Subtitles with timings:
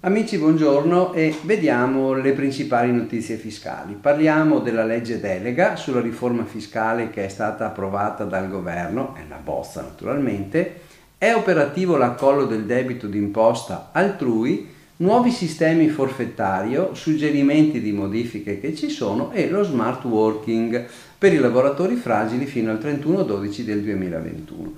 [0.00, 3.94] Amici, buongiorno e vediamo le principali notizie fiscali.
[3.94, 9.40] Parliamo della legge delega sulla riforma fiscale che è stata approvata dal governo, è una
[9.42, 10.80] bozza naturalmente,
[11.16, 14.68] è operativo l'accollo del debito d'imposta altrui,
[15.02, 20.86] nuovi sistemi forfettario, suggerimenti di modifiche che ci sono e lo smart working
[21.18, 24.74] per i lavoratori fragili fino al 31-12 del 2021.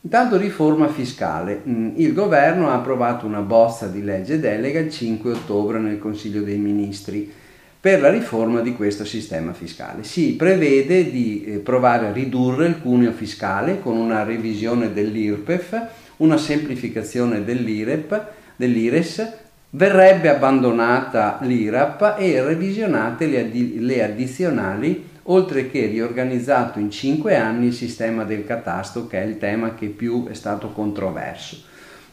[0.00, 1.62] Intanto riforma fiscale.
[1.66, 6.42] Mm, il governo ha approvato una bozza di legge delega il 5 ottobre nel Consiglio
[6.42, 7.32] dei Ministri
[7.80, 10.02] per la riforma di questo sistema fiscale.
[10.02, 16.36] Si prevede di eh, provare a ridurre il cuneo fiscale con una revisione dell'IRPEF, una
[16.36, 18.26] semplificazione dell'IREP,
[18.56, 27.36] dell'IRES, verrebbe abbandonata l'IRAP e revisionate le, addi- le addizionali oltre che riorganizzato in cinque
[27.36, 31.66] anni il sistema del catasto, che è il tema che più è stato controverso.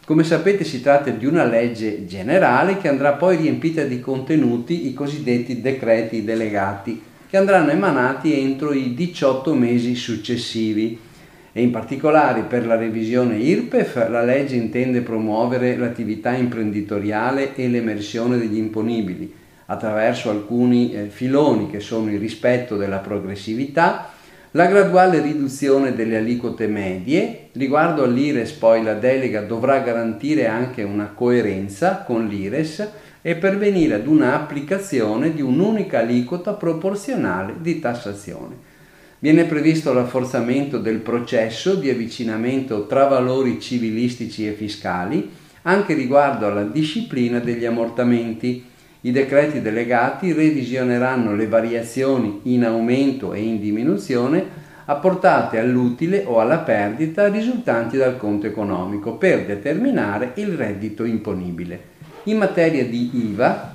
[0.05, 4.93] Come sapete si tratta di una legge generale che andrà poi riempita di contenuti, i
[4.93, 10.99] cosiddetti decreti delegati, che andranno emanati entro i 18 mesi successivi.
[11.57, 18.37] E in particolare per la revisione IRPEF la legge intende promuovere l'attività imprenditoriale e l'emersione
[18.37, 19.33] degli imponibili,
[19.67, 24.09] attraverso alcuni eh, filoni che sono il rispetto della progressività,
[24.51, 31.13] la graduale riduzione delle aliquote medie, riguardo all'IRES poi la delega dovrà garantire anche una
[31.15, 32.89] coerenza con l'IRES
[33.21, 38.73] e pervenire ad una applicazione di un'unica aliquota proporzionale di tassazione.
[39.25, 45.31] Viene previsto il rafforzamento del processo di avvicinamento tra valori civilistici e fiscali,
[45.63, 48.63] anche riguardo alla disciplina degli ammortamenti,
[49.01, 54.45] i decreti delegati revisioneranno le variazioni in aumento e in diminuzione
[54.85, 61.81] apportate all'utile o alla perdita risultanti dal conto economico per determinare il reddito imponibile.
[62.25, 63.73] In materia di IVA,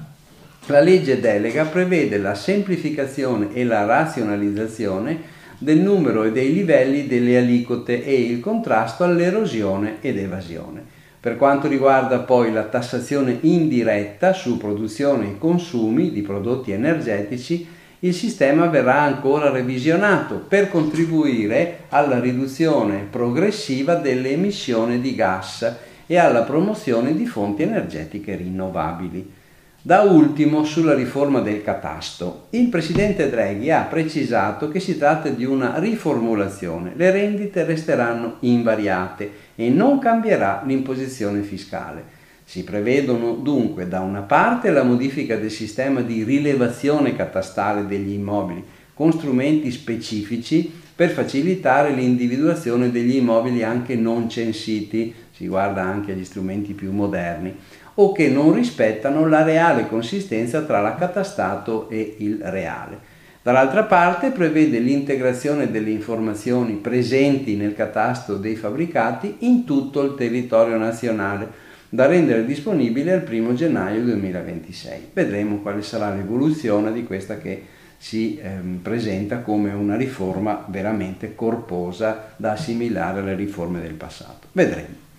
[0.67, 7.37] la legge delega prevede la semplificazione e la razionalizzazione del numero e dei livelli delle
[7.37, 10.83] aliquote e il contrasto all'erosione ed evasione.
[11.21, 17.67] Per quanto riguarda poi la tassazione indiretta su produzione e consumi di prodotti energetici,
[17.99, 26.17] il sistema verrà ancora revisionato per contribuire alla riduzione progressiva delle emissioni di gas e
[26.17, 29.39] alla promozione di fonti energetiche rinnovabili.
[29.83, 35.47] Da ultimo, sulla riforma del catasto, il presidente Draghi ha precisato che si tratta di
[35.47, 36.93] una riformulazione.
[36.95, 42.05] Le rendite resteranno invariate e non cambierà l'imposizione fiscale.
[42.45, 48.63] Si prevedono dunque da una parte la modifica del sistema di rilevazione catastale degli immobili
[49.01, 56.27] con strumenti specifici per facilitare l'individuazione degli immobili anche non censiti, si guarda anche agli
[56.27, 57.57] strumenti più moderni,
[58.01, 63.09] o che non rispettano la reale consistenza tra l'accatastato e il reale.
[63.43, 70.79] Dall'altra parte prevede l'integrazione delle informazioni presenti nel catasto dei fabbricati in tutto il territorio
[70.79, 75.11] nazionale, da rendere disponibile al 1 gennaio 2026.
[75.13, 77.65] Vedremo quale sarà l'evoluzione di questa che
[77.99, 84.47] si ehm, presenta come una riforma veramente corposa da assimilare alle riforme del passato.
[84.53, 85.10] Vedremo.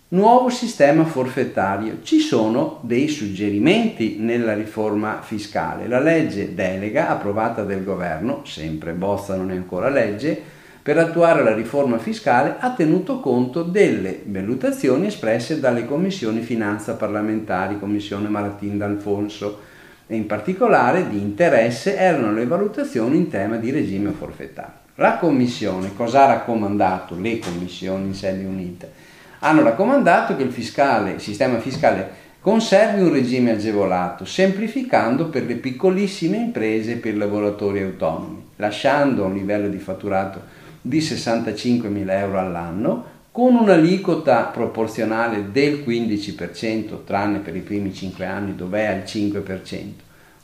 [0.09, 2.01] Nuovo sistema forfettario.
[2.03, 5.87] Ci sono dei suggerimenti nella riforma fiscale.
[5.87, 10.59] La legge delega approvata dal governo, sempre bozza non è ancora legge,
[10.91, 17.79] per attuare la riforma fiscale ha tenuto conto delle valutazioni espresse dalle commissioni finanza parlamentari,
[17.79, 19.61] commissione Maratin d'Alfonso,
[20.09, 24.79] e in particolare di interesse erano le valutazioni in tema di regime forfettario.
[24.97, 27.17] La commissione cosa ha raccomandato?
[27.17, 28.91] Le commissioni in sede unite
[29.39, 32.11] hanno raccomandato che il, fiscale, il sistema fiscale
[32.41, 39.27] conservi un regime agevolato, semplificando per le piccolissime imprese e per i lavoratori autonomi, lasciando
[39.27, 47.55] un livello di fatturato di 65.000 euro all'anno, con un'aliquota proporzionale del 15%, tranne per
[47.55, 49.85] i primi 5 anni dove è al 5%,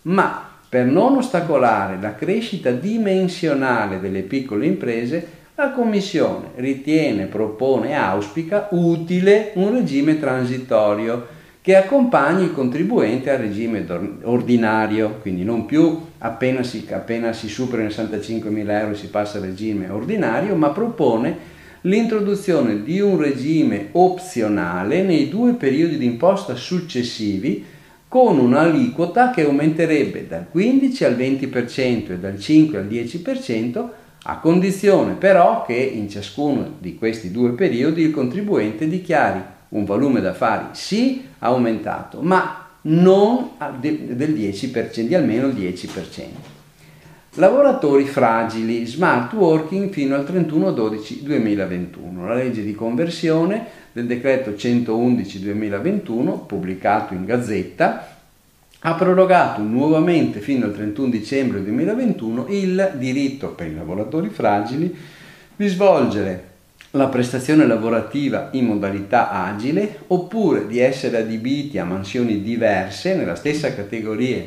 [0.02, 7.94] ma per non ostacolare la crescita dimensionale delle piccole imprese, la Commissione ritiene, propone e
[7.94, 11.34] auspica utile un regime transitorio
[11.66, 13.84] che accompagni il contribuente al regime
[14.22, 19.46] ordinario, quindi non più appena si, appena si superano i 65.000 euro si passa al
[19.46, 21.36] regime ordinario, ma propone
[21.80, 27.64] l'introduzione di un regime opzionale nei due periodi di imposta successivi
[28.06, 33.88] con un'aliquota che aumenterebbe dal 15 al 20% e dal 5 al 10%,
[34.22, 40.20] a condizione però che in ciascuno di questi due periodi il contribuente dichiari un volume
[40.20, 46.54] d'affari sì aumentato, ma non del 10%, di almeno il 10%.
[47.38, 52.26] Lavoratori fragili, smart working fino al 31-12-2021.
[52.26, 58.08] La legge di conversione del decreto 111-2021, pubblicato in Gazzetta,
[58.78, 64.94] ha prorogato nuovamente fino al 31 dicembre 2021 il diritto per i lavoratori fragili
[65.56, 66.54] di svolgere
[66.92, 73.74] la prestazione lavorativa in modalità agile oppure di essere adibiti a mansioni diverse nella stessa
[73.74, 74.44] categoria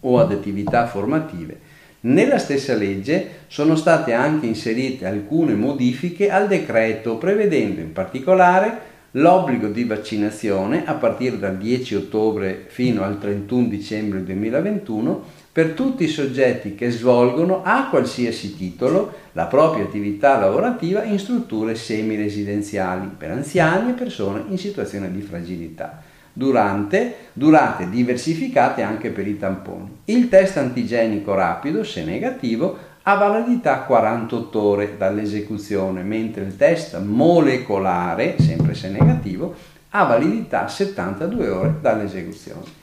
[0.00, 1.72] o ad attività formative.
[2.00, 9.68] Nella stessa legge sono state anche inserite alcune modifiche al decreto prevedendo in particolare l'obbligo
[9.68, 16.08] di vaccinazione a partire dal 10 ottobre fino al 31 dicembre 2021 per tutti i
[16.08, 23.90] soggetti che svolgono a qualsiasi titolo la propria attività lavorativa in strutture semi-residenziali per anziani
[23.90, 26.02] e persone in situazione di fragilità.
[26.32, 29.98] Durante, durate diversificate anche per i tamponi.
[30.06, 38.34] Il test antigenico rapido, se negativo, ha validità 48 ore dall'esecuzione, mentre il test molecolare,
[38.40, 39.54] sempre se negativo,
[39.90, 42.82] ha validità 72 ore dall'esecuzione.